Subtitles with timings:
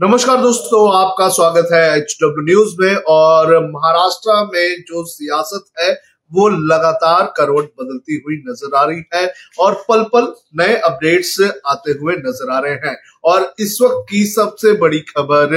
[0.00, 5.92] नमस्कार दोस्तों, आपका स्वागत है एच डब्ल्यू न्यूज़ में और महाराष्ट्र में जो सियासत है,
[6.32, 11.36] वो लगातार करवट बदलती हुई नज़र आ रही है और पल पल नए अपडेट्स
[11.66, 15.54] आते हुए नज़र आ रहे हैं। और इस वक्त की सबसे बड़ी खबर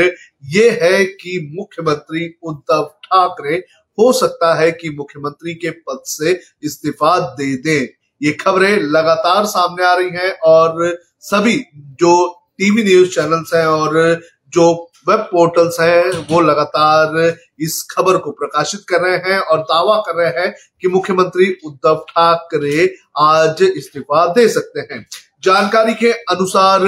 [0.49, 3.55] ये है कि मुख्यमंत्री उद्धव ठाकरे,
[3.97, 7.87] हो सकता है कि मुख्यमंत्री के पद से इस्तीफा दे दें।
[8.21, 11.59] ये खबरें लगातार सामने आ रही हैं और सभी
[11.99, 12.15] जो
[12.57, 18.81] टीवी न्यूज़ चैनल्स हैं और जो वेब पोर्टल्स हैं, वो लगातार इस खबर को प्रकाशित
[18.89, 24.47] कर रहे हैं और दावा कर रहे हैं कि मुख्यमंत्री उद्धव ठाकरे आज इस्तीफा दे
[24.49, 25.05] सकते हैं।
[25.43, 26.81] जानकारी के अनुसार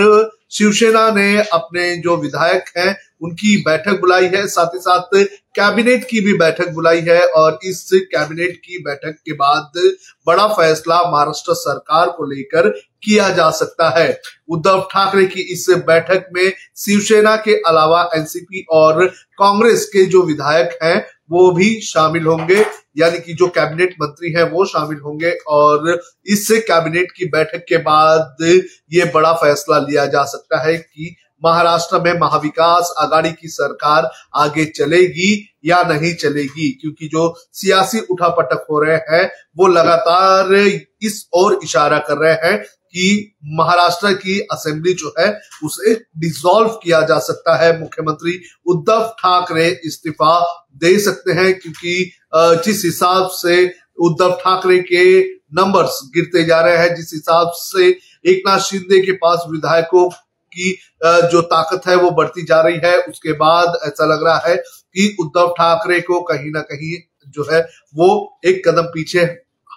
[0.51, 6.19] शिवसेना ने अपने जो विधायक हैं, उनकी बैठक बुलाई है, साथ ही साथ कैबिनेट की
[6.21, 9.71] भी बैठक बुलाई है और इस कैबिनेट की बैठक के बाद
[10.27, 12.69] बड़ा फैसला महाराष्ट्र सरकार को लेकर
[13.03, 19.05] किया जा सकता है। उद्धव ठाकरे की इस बैठक में शिवसेना के अलावा एनसीपी और
[19.07, 22.65] कांग्रेस के जो विधायक हैं वो भी शामिल होंगे,
[22.97, 27.77] यानी कि जो कैबिनेट मंत्री हैं वो शामिल होंगे, और इस कैबिनेट की बैठक के
[27.83, 28.35] बाद
[28.93, 34.65] ये बड़ा फैसला लिया जा सकता है कि महाराष्ट्र में महाविकास आघाड़ी की सरकार आगे
[34.67, 35.31] चलेगी
[35.65, 41.97] या नहीं चलेगी, क्योंकि जो सियासी उठापटक हो रहे हैं, वो लगातार इस ओर इशारा
[41.99, 42.63] कर रहे हैं
[42.95, 45.27] कि महाराष्ट्र की असेंबली जो है,
[45.63, 50.39] उसे डिसॉल्व किया जा सकता है। मुख्यमंत्री उद्धव ठाकरे इस्तीफा
[50.75, 52.11] दे सकते हैं क्योंकि
[52.65, 53.65] जिस हिसाब से
[53.97, 55.03] उद्धव ठाकरे के
[55.55, 57.87] नंबर्स गिरते जा रहे हैं, जिस हिसाब से
[58.25, 60.09] एक नाथ शिंदे के पास विधायकों
[60.53, 60.71] की
[61.31, 65.15] जो ताकत है वो बढ़ती जा रही है, उसके बाद ऐसा लग रहा है कि
[65.19, 67.61] उद्धव ठाकरे को कहीं ना कहीं जो है,
[67.95, 69.21] वो एक कदम पीछे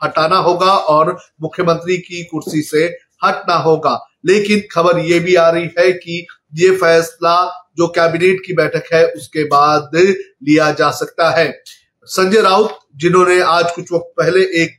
[0.03, 2.87] हटाना होगा और मुख्यमंत्री की कुर्सी से
[3.25, 7.37] हटना होगा। लेकिन खबर ये भी आ रही है कि ये फैसला
[7.79, 11.63] जो कैबिनेट की बैठक है, उसके बाद लिया जा सकता है।
[12.07, 14.79] संजय राउत, जिन्होंने आज कुछ वक्त पहले एक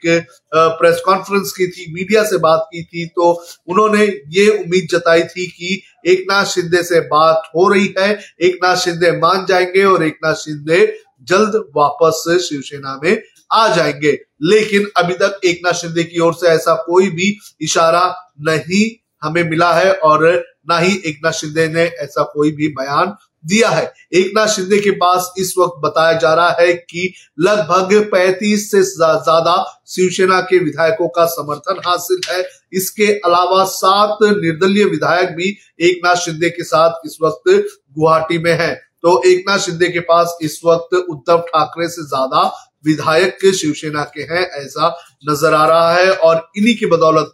[0.53, 3.31] प्रेस कॉन्फ्रेंस की थी, मीडिया से बात की थी तो
[3.67, 8.11] उन्होंने ये उम्मीद जताई थी कि एक नाथ शिंदे से बात हो रही है।
[8.41, 10.85] एक नाथ शिंदे मान जाएँगे और एक नाथ शिंदे
[11.23, 13.21] जल्द वापस शिवसेना में
[13.51, 14.11] आ जाएँगे।
[14.43, 18.89] लेकिन अभी तक एक नाथ शिंदे की ओर से ऐसा कोई भी इशारा नहीं
[19.23, 20.25] हमें मिला है और
[20.69, 23.83] ना ही एक नाथ शिंदे ने ऐसा कोई भी बयान दिया है।
[24.13, 28.81] एक नाथ शिंदे के पास इस वक्त बताया जा रहा है कि लगभग 35 से
[28.83, 29.55] ज़्यादा
[29.87, 35.49] शिवसेना के विधायकों का समर्थन हासिल है। इसके अलावा सात निर्दलीय विधायक भी
[35.81, 38.73] एक नाथ शिंदे के साथ इस वक्त गुवाहाटी में है।
[39.03, 42.43] तो एक नाथ शिंदे के पास इस वक्त उद्धव ठाकरे से ज़्यादा
[42.85, 44.89] विधायक शिवसेना के हैं ऐसा
[45.29, 47.33] नज़र आ रहा है और इन्हीं की बदौलत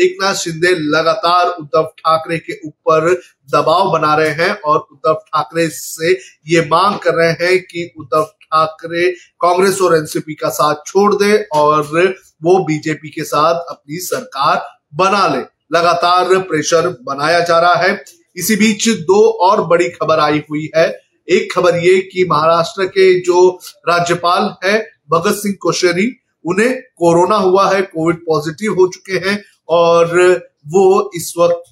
[0.00, 3.20] एक नाथ शिंदे लगातार उद्धव ठाकरे के ऊपर
[3.52, 6.12] दबाव बना रहे हैं और उद्धव ठाकरे से
[6.46, 11.46] ये मांग कर रहे हैं कि उद्धव ठाकरे कांग्रेस और एनसीपी का साथ छोड़ दे
[11.52, 11.82] और
[12.42, 15.38] वो बीजेपी के साथ अपनी सरकार बना ले।
[15.78, 18.04] लगातार प्रेशर बनाया जा रहा है।
[18.36, 23.20] इसी बीच दो और बड़ी खबर आई हुई है। एक खबर ये कि महाराष्ट्र के
[23.20, 29.44] जो राज्यपाल है, भगत सिंह कोश्यारी, उन्हें कोरोना हुआ है, कोविड पॉजिटिव हो चुके हैं
[29.70, 30.32] और
[30.68, 31.62] वो इस वक्त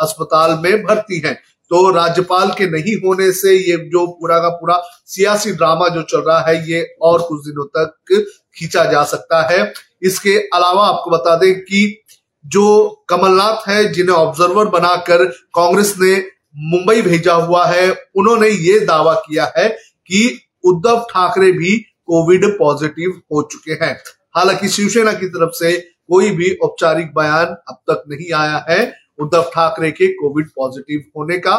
[0.00, 1.34] अस्पताल में भर्ती हैं।
[1.70, 6.20] तो राज्यपाल के नहीं होने से ये जो पूरा का पूरा सियासी ड्रामा जो चल
[6.20, 8.24] रहा है, ये और कुछ दिनों तक
[8.54, 12.02] खींचा जा सकता है। इसके अलावा आपको बता दें कि
[12.46, 16.26] जो कमलनाथ है, जिन्हें ऑब्जर्वर बनाकर कांग्रेस ने
[16.56, 19.68] मुंबई भेजा हुआ है, उन्होंने ये दावा किया है
[20.06, 24.00] कि उद्धव ठाकरे भी कोविड पॉजिटिव हो चुके हैं।
[24.36, 28.80] हालाँकि शिवसेना की तरफ़ से कोई भी औपचारिक बयान अब तक नहीं आया है
[29.18, 31.56] उद्धव ठाकरे के कोविड पॉजिटिव होने का।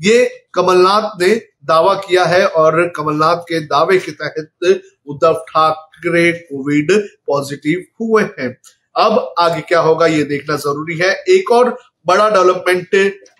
[0.00, 1.34] ये कमलनाथ ने
[1.64, 6.92] दावा किया है और कमलनाथ के दावे के तहत उद्धव ठाकरे कोविड
[7.26, 8.48] पॉजिटिव हुए हैं।
[8.96, 11.76] अब आगे क्या होगा ये देखना ज़रूरी है। एक और
[12.06, 12.94] बड़ा डेवलपमेंट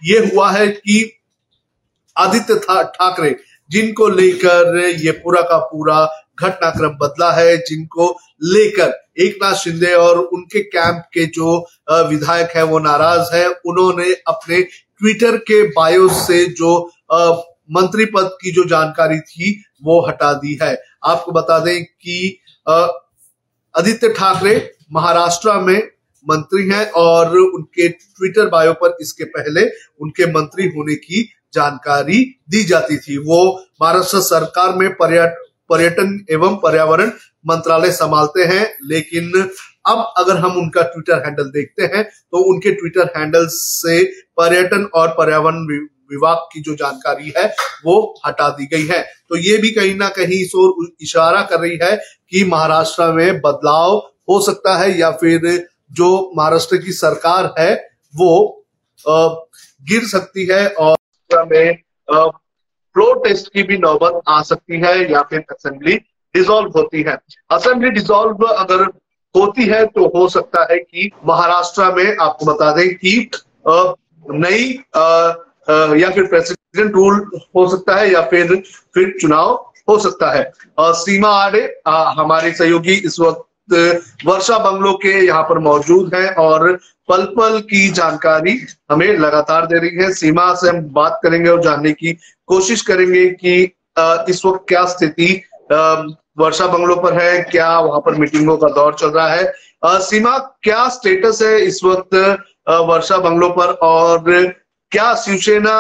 [0.05, 1.11] ये हुआ है कि
[2.17, 3.37] आदित्य ठाकरे,
[3.71, 6.05] जिनको लेकर ये पूरा का पूरा
[6.41, 8.11] घटनाक्रम बदला है, जिनको
[8.45, 11.59] लेकर एक नाथ शिंदे और उनके कैंप के जो
[12.09, 16.79] विधायक है, वो नाराज़ है। उन्होंने अपने ट्विटर के बायो से जो
[17.73, 19.53] मंत्री पद की जो जानकारी थी,
[19.83, 22.39] वो हटा दी है। आपको बता दें कि
[23.75, 24.55] आदित्य ठाकरे
[24.93, 25.79] महाराष्ट्र में
[26.27, 29.67] मंत्री हैं और उनके ट्विटर बायो पर इसके पहले
[30.01, 31.23] उनके मंत्री होने की
[31.55, 33.41] जानकारी दी जाती थी। वो
[33.83, 37.11] महाराष्ट्र सरकार में पर्यटन पर्यटन एवं पर्यावरण
[37.47, 39.33] मंत्रालय संभालते हैं। लेकिन
[39.87, 44.03] अब अगर हम उनका ट्विटर हैंडल देखते हैं तो उनके ट्विटर हैंडल से
[44.37, 45.67] पर्यटन और पर्यावरण
[46.11, 47.45] विभाग की जो जानकारी है,
[47.85, 51.61] वो हटा दी गई है। तो ये भी कहीं ना कहीं इस ओर इशारा कर
[51.61, 51.97] रही है
[52.31, 53.97] कि महाराष्ट्र में बदलाव
[54.29, 57.75] हो सकता है या फिर जो महाराष्ट्र की सरकार है,
[58.15, 58.67] वो
[59.05, 60.97] गिर सकती है और
[61.47, 61.79] में
[62.95, 65.97] फ्लोर टेस्ट की भी नौबत आ सकती है या फिर असेंबली
[66.35, 67.17] डिसॉल्व होती है।
[67.51, 68.83] असेंबली डिसॉल्व अगर
[69.35, 73.31] होती है तो हो सकता है कि महाराष्ट्र में आपको बता दें कि
[74.27, 74.69] नई
[76.01, 77.17] या फिर प्रेसिडेंट रूल
[77.57, 78.55] हो सकता है या फिर
[78.95, 79.55] फिर चुनाव
[79.89, 86.15] हो सकता है। सीमा आड़े हमारे सहयोगी इस वक्त वर्षा बंगलो के यहाँ पर मौजूद
[86.15, 86.73] हैं और
[87.09, 88.59] पल पल की जानकारी
[88.91, 92.13] हमें लगातार दे रही है। सीमा से हम बात करेंगे और जानने की
[92.49, 93.63] कोशिश करेंगे कि
[94.31, 95.29] इस वक्त क्या स्थिति
[95.73, 99.53] वर्षा बंगलों पर है, क्या वहाँ पर मीटिंगों का दौर चल रहा है।
[100.03, 102.15] सीमा, क्या स्टेटस है इस वक्त
[102.69, 104.23] वर्षा बंगलों पर और
[104.93, 105.77] क्या शिवसेना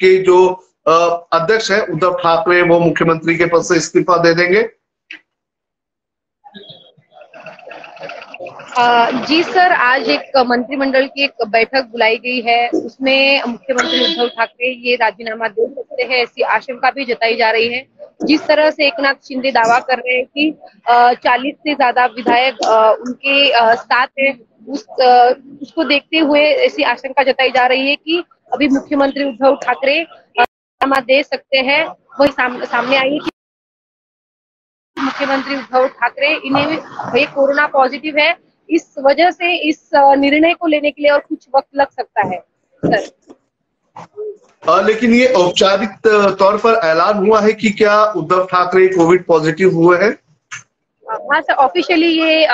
[0.00, 0.46] के जो
[0.86, 4.62] अध्यक्ष है, उद्धव ठाकरे, वो मुख्यमंत्री के पद से इस्तीफा दे देंगे?
[8.76, 14.70] जी सर आज एक मंत्रिमंडल की एक बैठक बुलाई गई है। उसमें मुख्यमंत्री उद्धव ठाकरे
[14.80, 17.80] ये राजीनामा दे सकते हैं ऐसी आशंका भी जताई जा रही है।
[18.22, 20.50] जिस तरह से एक नाथ शिंदे दावा कर रहे हैं कि
[21.22, 22.62] चालीस से ज़्यादा विधायक
[23.00, 24.32] उनके साथ है
[24.68, 24.86] उस
[25.62, 28.22] उसको देखते हुए ऐसी आशंका जताई जा रही है कि
[28.52, 31.84] अभी मुख्यमंत्री उद्धव ठाकरे राजीनामा दे सकते हैं।
[32.20, 33.30] वही साम, सामने आई है
[34.96, 38.34] मुख्यमंत्री उद्धव ठाकरे इन्हें कोरोना पॉजिटिव है
[38.68, 42.38] इस वजह से इस निर्णय को लेने के लिए और कुछ वक्त लग सकता है
[42.82, 43.10] सर।
[44.62, 45.90] आ, लेकिन ये औपचारिक
[46.38, 50.10] तौर पर ऐलान हुआ है कि क्या उद्धव ठाकरे कोविड पॉजिटिव हुए हैं?
[51.06, 52.46] हाँ सर ऑफिशियली ये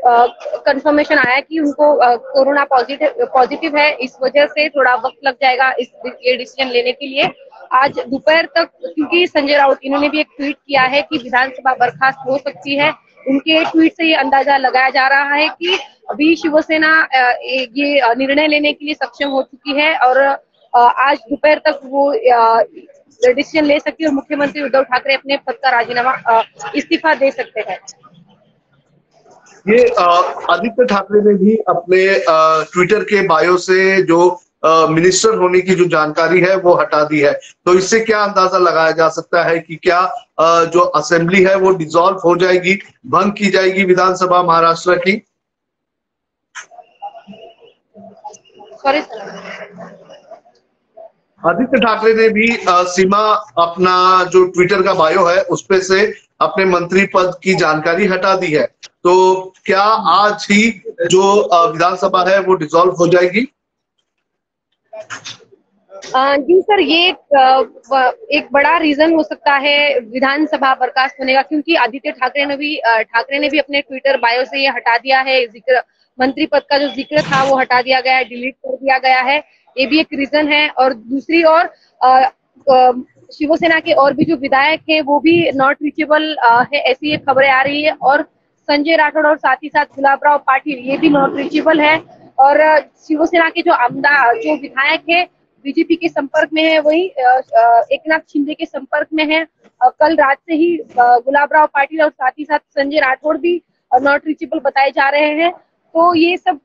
[0.00, 1.94] कंफर्मेशन आया कि उनको
[2.32, 6.92] कोरोना पॉजिटिव पॉजिटिव है। इस वजह से थोड़ा वक्त लग जाएगा इस ये डिसीज़न लेने
[6.92, 7.30] के लिए।
[7.74, 12.18] आज दोपहर तक क्योंकि संजय राउत इन्होंने भी एक ट्वीट किया है कि विधानसभा बर्खास्त
[12.28, 12.92] हो सकती है।
[13.28, 15.78] उनके ट्वीट से ये अंदाज़ा लगाया जा रहा है कि
[16.10, 20.18] अभी शिवसेना ये निर्णय लेने के लिए सक्षम हो चुकी है और
[20.72, 22.10] आज दोपहर तक वो
[23.20, 26.42] डिसीज़न ले सकती है और मुख्यमंत्री उद्धव ठाकरे अपने पद का राजीनामा
[26.76, 27.78] इस्तीफा दे सकते हैं।
[29.66, 29.86] ये
[30.50, 32.04] आदित्य ठाकरे ने भी अपने
[32.72, 34.18] ट्विटर के बायो से जो
[34.62, 37.32] मिनिस्टर होने की जो जानकारी है वो हटा दी है।
[37.66, 39.98] तो इससे क्या अंदाज़ा लगाया जा सकता है कि क्या
[40.40, 42.74] आ, जो असेंबली है वो डिसॉल्व हो जाएगी
[43.06, 45.22] भंग की जाएगी विधानसभा महाराष्ट्र की?
[51.42, 53.18] आदित्य ठाकरे ने भी आ, सीमा
[53.58, 56.00] अपना जो ट्विटर का बायो है उसपे से
[56.40, 60.68] अपने मंत्री पद की जानकारी हटा दी है। तो क्या आज ही
[61.10, 61.22] जो
[61.72, 63.46] विधानसभा है वो डिसॉल्व हो जाएगी?
[66.38, 72.10] जी सर ये एक, बड़ा रीजन हो सकता है विधानसभा बर्खास्त होने का क्योंकि आदित्य
[72.12, 75.82] ठाकरे ने भी ठाकरे ने भी अपने ट्विटर बायो से ये हटा दिया है। ज़िक्र
[76.18, 79.20] मंत्री पद का जो ज़िक्र था वो हटा दिया गया है डिलीट कर दिया गया
[79.22, 79.38] है।
[79.76, 81.68] ये भी एक रीजन है। और दूसरी ओर
[83.32, 86.36] शिवसेना के और भी जो विधायक है वो भी नॉट रीचेबल
[86.72, 88.22] है ऐसी खबरें आ रही है। और
[88.68, 91.96] संजय राठौड़ और साथ ही साथ गुलाब राव पाटिल ये भी नॉट रीचेबल है।
[92.38, 95.24] और शिवसेना के जो आमदार जो विधायक है,
[95.64, 99.44] बीजेपी के संपर्क में है, वही एक नाथ शिंदे के संपर्क में है।
[99.80, 103.60] कल रात से ही गुलाब राव पाटिल और साथ ही साथ संजय राठौड़ भी
[103.92, 105.50] नॉट रीचेबल बताए जा रहे हैं।
[105.94, 106.60] तो ये सब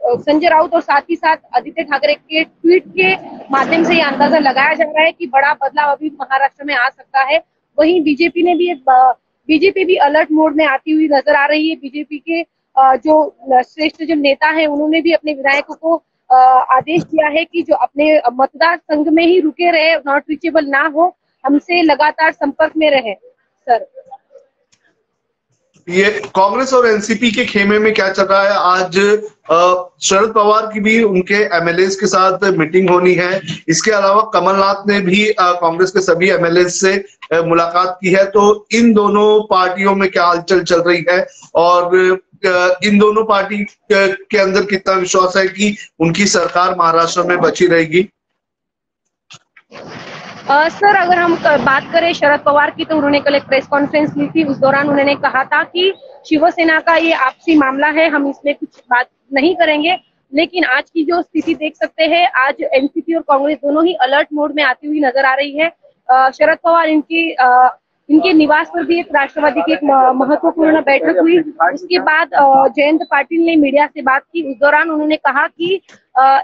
[0.00, 3.14] संजय राउत और साथ ही साथ आदित्य ठाकरे के ट्वीट के
[3.50, 6.88] माध्यम से ये अंदाज़ा लगाया जा रहा है कि बड़ा बदलाव अभी महाराष्ट्र में आ
[6.88, 7.42] सकता है।
[7.78, 8.74] वहीं बीजेपी ने भी
[9.48, 12.42] बीजेपी भी अलर्ट मोड में आती हुई नज़र आ रही है। बीजेपी के
[12.76, 13.14] जो
[13.54, 18.20] श्रेष्ठ जो नेता है, उन्होंने भी अपने विधायकों को आदेश दिया है कि जो अपने
[18.32, 23.14] मतदार संघ में ही रुके रहे नॉट रीचेबल ना हो, हमसे लगातार संपर्क में रहे।
[23.14, 23.86] सर।
[25.88, 28.50] ये कांग्रेस और एनसीपी के खेमे में क्या चल रहा है?
[28.50, 28.98] आज
[30.02, 35.00] शरद पवार की भी उनके एमएलए के साथ मीटिंग होनी है। इसके अलावा कमलनाथ ने
[35.00, 36.94] भी कांग्रेस के सभी एमएलए से
[37.46, 41.26] मुलाकात की है। तो इन दोनों पार्टियों में क्या हलचल चल रही है?
[41.54, 42.20] और
[42.84, 48.08] इन दोनों पार्टी के अंदर कितना विश्वास है कि उनकी सरकार महाराष्ट्र में बची रहेगी?
[50.50, 54.16] आ, सर अगर हम बात करें शरद पवार की तो उन्होंने कल एक प्रेस कॉन्फ्रेंस
[54.16, 55.92] ली थी। उस दौरान उन्होंने कहा था कि
[56.28, 59.96] शिवसेना का ये आपसी मामला है हम इसमें कुछ बात नहीं करेंगे।
[60.32, 64.28] लेकिन आज की जो स्थिति देख सकते हैं आज एनसीपी और कांग्रेस दोनों ही अलर्ट
[64.32, 65.68] मोड में आती हुई नज़र आ रही है।
[66.32, 67.30] शरद पवार इनकी
[68.08, 69.84] इनके निवास पर भी एक राष्ट्रवादी की एक
[70.16, 72.30] महत्वपूर्ण बैठक हुई। उसके बाद
[72.76, 75.74] जयंत पाटिल ने मीडिया से बात की। उस दौरान उन्होंने कहा कि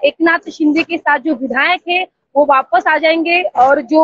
[0.04, 4.02] एकनाथ शिंदे के साथ जो विधायक है, वो वापस आ जाएँगे और जो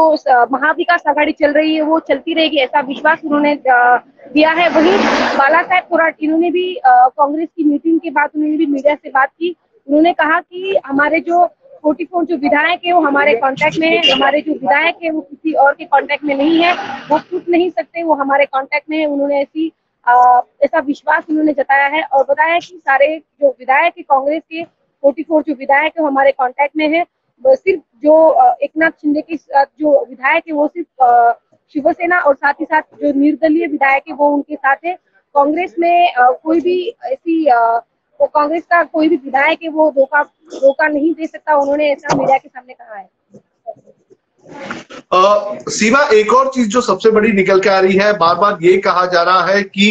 [0.52, 4.96] महाविकास आघाड़ी चल रही है, वो चलती रहेगी, ऐसा विश्वास उन्होंने दिया है। वहीं
[5.38, 9.28] बाला साहेब थोराट इन्होंने भी कांग्रेस की मीटिंग के बाद उन्होंने भी मीडिया से बात
[9.30, 9.54] की।
[9.88, 11.44] उन्होंने कहा कि हमारे जो
[11.84, 15.20] फोर्टी फोर जो विधायक है वो हमारे कांटेक्ट में है, हमारे जो विधायक है वो
[15.20, 16.72] किसी और के कांटेक्ट में नहीं है,
[17.08, 19.72] वो पूछ नहीं सकते, वो हमारे कांटेक्ट में है, उन्होंने ऐसी
[20.64, 25.22] ऐसा विश्वास उन्होंने जताया है और बताया कि सारे जो विधायक है, कांग्रेस के फोर्टी
[25.22, 27.04] फोर जो विधायक है, वो हमारे कॉन्टेक्ट में है।
[27.44, 28.14] सिर्फ़ जो
[28.62, 31.32] एक नाथ शिंदे के जो विधायक है, वो सिर्फ़
[31.74, 34.94] शिवसेना और साथ ही साथ जो निर्दलीय विधायक है, वो उनके साथ है।
[35.34, 37.44] कांग्रेस में कोई भी ऐसी
[38.20, 42.16] वो कांग्रेस का कोई भी विधायक है, वो धोखा धोखा नहीं दे सकता, उन्होंने ऐसा
[42.16, 43.08] मीडिया के सामने कहा है।
[45.70, 48.76] सीमा, एक और चीज़ जो सबसे बड़ी निकल के आ रही है बार बार ये
[48.78, 49.88] कहा जा रहा है कि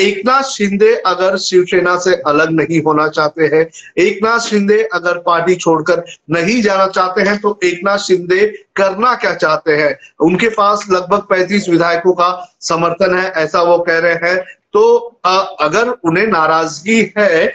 [0.00, 3.66] एकनाथ शिंदे अगर शिवसेना से अलग नहीं होना चाहते हैं,
[3.98, 8.46] एकनाथ शिंदे अगर पार्टी छोड़कर नहीं जाना चाहते हैं तो एकनाथ शिंदे
[8.76, 9.96] करना क्या चाहते हैं?
[10.20, 12.30] उनके पास लगभग 35 विधायकों का
[12.62, 14.44] समर्थन है, ऐसा वो कह रहे हैं
[14.74, 14.82] तो
[15.24, 17.46] अगर उन्हें नाराज़गी है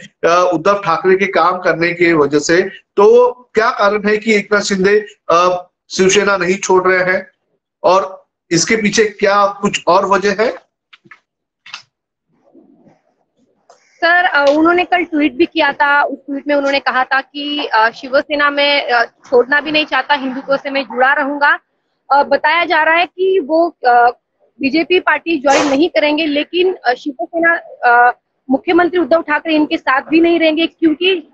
[0.54, 2.62] उद्धव ठाकरे के काम करने की वजह से
[2.98, 3.08] तो
[3.56, 5.00] क्या कारण है कि एकनाथ शिंदे
[5.92, 7.26] शिवसेना नहीं छोड़ रहे हैं?
[7.84, 10.50] और इसके पीछे क्या कुछ और वजह है?
[14.02, 18.50] सर उन्होंने कल ट्वीट भी किया था। उस ट्वीट में उन्होंने कहा था कि शिवसेना
[18.50, 21.58] में छोड़ना भी नहीं चाहता, हिंदुत्व से मैं जुड़ा रहूँगा।
[22.10, 23.70] बताया जा रहा है कि वो
[24.60, 28.12] बीजेपी पार्टी ज्वाइन नहीं करेंगे, लेकिन शिवसेना
[28.50, 31.30] मुख्यमंत्री उद्धव ठाकरे इनके साथ भी नहीं रहेंगे, क्योंकि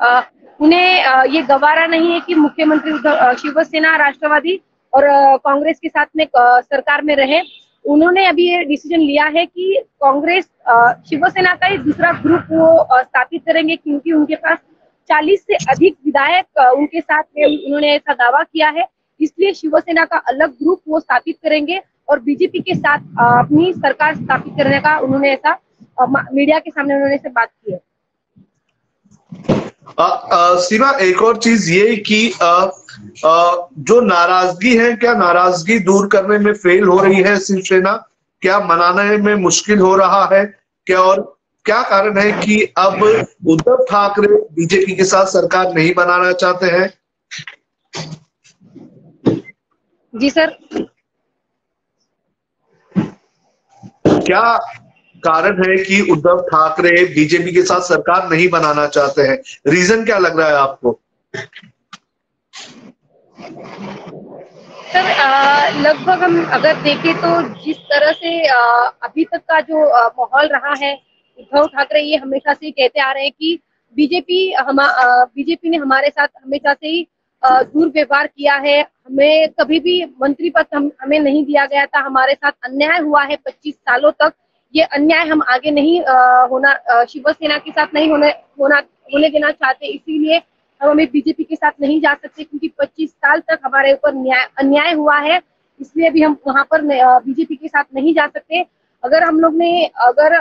[0.59, 4.59] उन्हें ये गवारा नहीं है कि मुख्यमंत्री उद्धव शिवसेना, राष्ट्रवादी
[4.93, 5.05] और
[5.37, 7.41] कांग्रेस के साथ में सरकार में रहे।
[7.85, 10.45] उन्होंने अभी ये डिसीज़न लिया है कि कांग्रेस
[11.09, 14.57] शिवसेना का ही दूसरा ग्रुप वो स्थापित करेंगे, क्योंकि उनके पास
[15.09, 16.45] 40 से अधिक विधायक
[16.77, 18.87] उनके साथ में उन्होंने ऐसा दावा किया है।
[19.19, 24.53] इसलिए शिवसेना का अलग ग्रुप वो स्थापित करेंगे। और बीजेपी के साथ अपनी सरकार स्थापित
[24.57, 25.59] करने का उन्होंने ऐसा
[26.33, 27.79] मीडिया के सामने उन्होंने से बात की है।
[30.61, 32.47] सीमा एक और चीज़ ये कि आ,
[33.25, 37.93] आ, जो नाराज़गी है क्या नाराज़गी दूर करने में फेल हो रही है शिवसेना?
[38.41, 40.45] क्या मनाने में मुश्किल हो रहा है?
[40.87, 41.21] क्या और
[41.65, 43.03] क्या कारण है कि अब
[43.47, 46.89] उद्धव ठाकरे बीजेपी के साथ सरकार नहीं बनाना चाहते हैं?
[50.13, 50.57] जी सर
[54.25, 54.41] क्या
[55.23, 59.37] कारण है कि उद्धव ठाकरे बीजेपी के साथ सरकार नहीं बनाना चाहते हैं?
[59.67, 60.99] रीजन क्या लग रहा है आपको?
[64.93, 65.07] सर
[65.81, 68.59] लगभग हम अगर देखें तो जिस तरह से आ,
[69.03, 69.85] अभी तक का जो
[70.19, 70.93] माहौल रहा है
[71.39, 73.59] उद्धव ठाकरे ये हमेशा से कहते आ रहे हैं कि
[73.95, 74.77] बीजेपी हम
[75.35, 77.07] बीजेपी ने हमारे साथ हमेशा से ही
[77.45, 82.33] दुर्व्यवहार किया है। हमें कभी भी मंत्री पद हम हमें नहीं दिया गया था। हमारे
[82.33, 84.33] साथ अन्याय हुआ है 25 सालों तक।
[84.73, 88.77] ये अन्याय हम आगे नहीं आ, होना शिवसेना के साथ नहीं होने होना
[89.13, 90.41] होने देना चाहते। इसीलिए
[90.81, 94.47] हम हमें बीजेपी के साथ नहीं जा सकते क्योंकि 25 साल तक हमारे ऊपर न्याय
[94.59, 95.41] अन्याय हुआ है।
[95.79, 96.81] इसलिए भी हम वहाँ पर
[97.25, 98.65] बीजेपी के साथ नहीं जा सकते।
[99.03, 100.39] अगर हम लोग ने अगर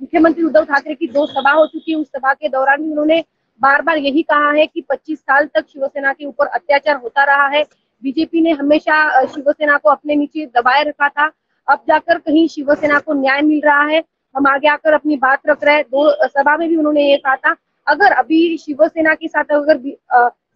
[0.00, 3.22] मुख्यमंत्री उद्धव ठाकरे की दो सभा हो चुकी है उस सभा के दौरान भी उन्होंने
[3.60, 7.46] बार बार यही कहा है कि 25 साल तक शिवसेना के ऊपर अत्याचार होता रहा
[7.48, 7.62] है।
[8.02, 11.30] बीजेपी ने हमेशा शिवसेना को अपने नीचे दबाए रखा था।
[11.68, 14.02] अब जाकर कहीं शिवसेना को न्याय मिल रहा है,
[14.34, 17.36] हम आगे आकर अपनी बात रख रहे हैं। दो सभा में भी उन्होंने ये कहा
[17.36, 17.54] था।
[17.86, 19.78] अगर अभी शिवसेना के साथ अगर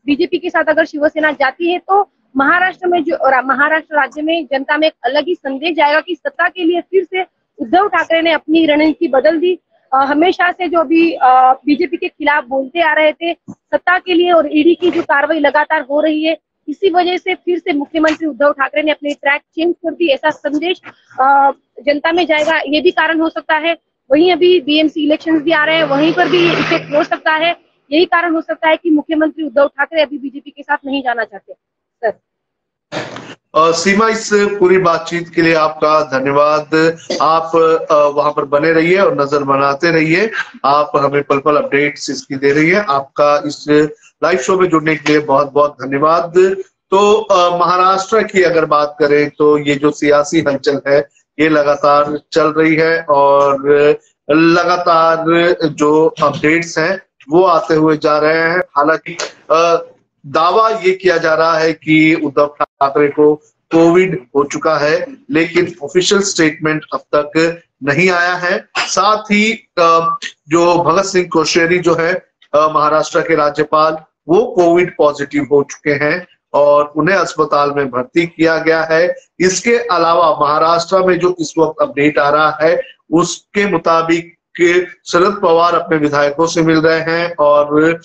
[0.06, 2.00] बीजेपी के साथ अगर शिवसेना जाती है तो
[2.34, 6.48] महाराष्ट्र में जो महाराष्ट्र राज्य में जनता में एक अलग ही संदेश जाएगा कि सत्ता
[6.48, 7.22] के लिए फिर से
[7.58, 9.58] उद्धव ठाकरे ने अपनी रणनीति बदल दी।
[9.92, 14.48] हमेशा से जो अभी बीजेपी के खिलाफ बोलते आ रहे थे, सत्ता के लिए और
[14.52, 16.36] ईडी की जो कार्रवाई लगातार हो रही है,
[16.68, 20.30] इसी वजह से फिर से मुख्यमंत्री उद्धव ठाकरे ने अपनी ट्रैक चेंज कर दी, ऐसा
[20.30, 20.80] संदेश
[21.80, 23.76] जनता में जाएगा, ये भी कारण हो सकता है।
[24.10, 27.54] वहीं अभी बीएमसी इलेक्शन भी आ रहे हैं, वहीं पर भी इफ़ेक्ट हो सकता है।
[27.90, 31.24] यही कारण हो सकता है कि मुख्यमंत्री उद्धव ठाकरे अभी बीजेपी के साथ नहीं जाना
[31.24, 32.18] चाहते। सर।
[33.54, 34.28] सीमा, इस
[34.58, 36.74] पूरी बातचीत के लिए आपका धन्यवाद।
[37.22, 37.52] आप
[38.14, 40.30] वहाँ पर बने रहिए और नज़र बनाते रहिए।
[40.66, 43.64] आप हमें पल पल अपडेट्स इसकी दे रही है। आपका इस
[44.22, 46.32] लाइव शो में जुड़ने के लिए बहुत बहुत धन्यवाद।
[46.92, 47.00] तो
[47.58, 50.98] महाराष्ट्र की अगर बात करें तो ये जो सियासी हलचल है,
[51.38, 53.68] ये लगातार चल रही है और
[54.28, 55.24] लगातार
[55.64, 59.16] जो अपडेट्स हैं वो आते हुए जा रहे हैं। हालाँकि
[60.24, 63.34] दावा ये किया जा रहा है कि उद्धव ठाकरे को
[63.70, 70.82] कोविड हो चुका है, लेकिन ऑफिशियल स्टेटमेंट अब तक नहीं आया है। साथ ही जो
[70.84, 72.12] भगत सिंह कोश्यारी जो है
[72.54, 73.96] महाराष्ट्र के राज्यपाल,
[74.28, 79.76] वो कोविड पॉजिटिव हो चुके हैं और उन्हें अस्पताल में भर्ती किया गया है। इसके
[79.88, 82.80] अलावा महाराष्ट्र में जो इस वक्त अपडेट आ रहा है,
[83.12, 84.34] उसके मुताबिक
[85.06, 88.00] शरद पवार अपने विधायकों से मिल रहे हैं और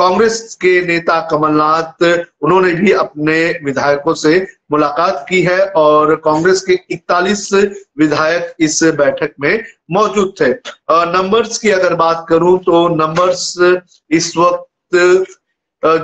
[0.00, 2.02] कांग्रेस के नेता कमलनाथ,
[2.42, 7.52] उन्होंने भी अपने विधायकों से मुलाकात की है और कांग्रेस के 41
[7.98, 10.50] विधायक इस बैठक में मौजूद थे।
[11.12, 13.54] नंबर्स की अगर बात करूँ तो नंबर्स
[14.10, 14.96] इस वक्त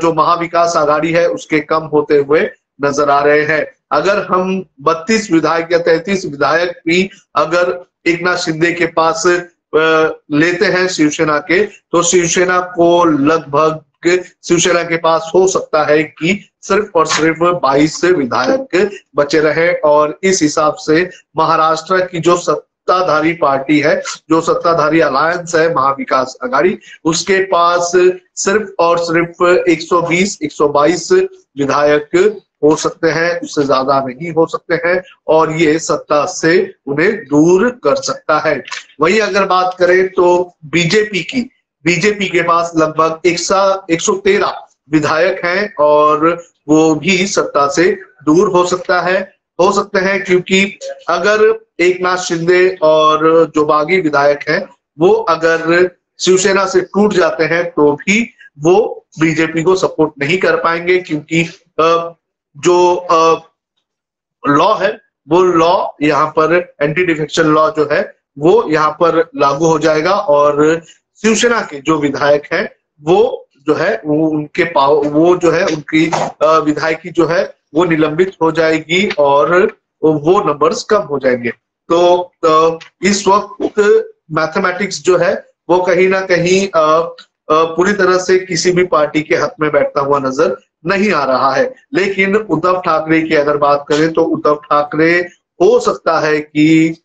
[0.03, 2.41] जो महाविकास आघाड़ी है उसके कम होते हुए
[2.81, 8.37] नज़र आ रहे हैं। अगर हम 32 विधायक या 33 विधायक भी अगर एक नाथ
[8.39, 9.23] शिंदे के पास
[9.75, 13.83] लेते हैं शिवसेना के तो शिवसेना को लगभग
[14.45, 20.19] शिवसेना के पास हो सकता है कि सिर्फ़ और सिर्फ़ 22 विधायक बचे रहे और
[20.23, 26.79] इस हिसाब से महाराष्ट्र की जो सत्ताधारी पार्टी है, जो सत्ताधारी अलायंस है, महाविकास आघाड़ी,
[27.05, 27.93] उसके पास
[28.37, 31.13] सिर्फ़ और सिर्फ़ 120 122
[31.59, 36.55] विधायक हो सकते हैं, उससे ज़्यादा नहीं हो सकते हैं और ये सत्ता से
[36.87, 38.63] उन्हें दूर कर सकता है।
[39.01, 41.41] वही अगर बात करें तो बीजेपी की,
[41.85, 43.39] बीजेपी के पास लगभग एक
[43.91, 46.27] एक सौ तेरह विधायक हैं और
[46.69, 47.91] वो भी सत्ता से
[48.25, 49.21] दूर हो सकता है।
[49.59, 51.43] हो सकते हैं क्योंकि अगर
[51.81, 54.61] एक नाथ शिंदे और जो बागी विधायक हैं,
[54.99, 55.89] वो अगर
[56.21, 58.21] शिवसेना से टूट जाते हैं तो भी
[58.61, 58.75] वो
[59.21, 61.43] बीजेपी को सपोर्ट नहीं कर पाएँगे क्योंकि
[62.65, 62.77] जो
[64.43, 64.91] लॉ है,
[65.29, 68.03] वो लॉ यहाँ पर एंटी डिफेक्शन लॉ जो है,
[68.39, 70.81] वो यहाँ पर लागू हो जाएगा और
[71.23, 72.69] शिवसेना के जो विधायक हैं,
[73.03, 76.07] वो जो है, वो उनके पाव, वो जो है, उनकी
[76.65, 77.45] विधायकी जो है,
[77.75, 79.55] वो निलंबित हो जाएगी और
[80.05, 81.51] वो नंबर्स कम हो जाएँगे।
[81.89, 82.33] तो
[83.03, 83.81] इस वक्त
[84.33, 85.35] मैथमेटिक्स जो है,
[85.69, 86.67] वो कहीं ना कहीं
[87.49, 91.53] पूरी तरह से किसी भी पार्टी के हक में बैठता हुआ नज़र नहीं आ रहा
[91.55, 95.13] है। लेकिन उद्धव ठाकरे की अगर बात करें तो उद्धव ठाकरे
[95.61, 96.97] हो सकता है कि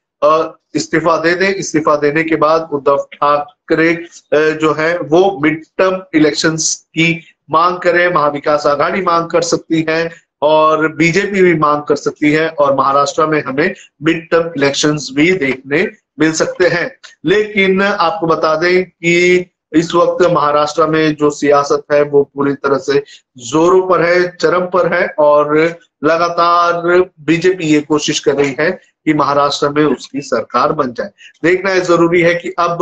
[0.75, 3.93] इस्तीफा दे दे। इस्तीफा देने के बाद उद्धव ठाकरे
[4.33, 7.13] जो है वो मिड टर्म इलेक्शन की
[7.51, 10.09] मांग करें। महाविकास आघाड़ी मांग कर सकती है
[10.41, 15.31] और बीजेपी भी मांग कर सकती है और महाराष्ट्र में हमें मिड टर्म इलेक्शंस भी
[15.33, 15.83] देखने
[16.19, 16.89] मिल सकते हैं।
[17.25, 22.77] लेकिन आपको बता दें कि इस वक्त महाराष्ट्र में जो सियासत है, वो पूरी तरह
[22.79, 23.03] से
[23.45, 25.55] जोरों पर है, चरम पर है और
[26.03, 26.81] लगातार
[27.21, 31.09] बीजेपी ये कोशिश कर रही है कि महाराष्ट्र में उसकी सरकार बन जाए।
[31.43, 32.79] देखना है ज़रूरी है कि अब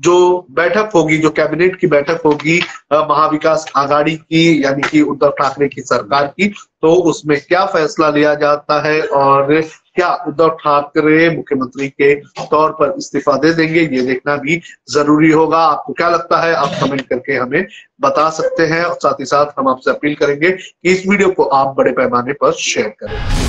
[0.00, 2.58] जो बैठक होगी, जो कैबिनेट की बैठक होगी
[2.92, 8.34] महाविकास आघाड़ी की, यानी कि उद्धव ठाकरे की सरकार की तो उसमें क्या फैसला लिया
[8.36, 9.52] जाता है और
[9.96, 12.14] क्या उद्धव ठाकरे मुख्यमंत्री के
[12.50, 16.54] तौर पर इस्तीफा दे देंगे, ये देखना भी ज़रूरी होगा। आपको क्या लगता है?
[16.54, 17.66] आप कमेंट करके हमें
[18.00, 21.44] बता सकते हैं और साथ ही साथ हम आपसे अपील करेंगे कि इस वीडियो को
[21.44, 23.41] आप बड़े पैमाने पर शेयर करें।